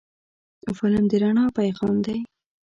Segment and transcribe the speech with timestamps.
[0.77, 2.17] فلم د رڼا پیغام دی